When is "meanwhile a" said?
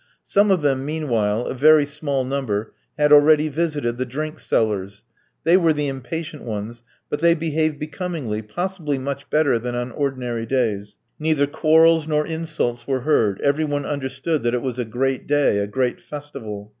0.83-1.53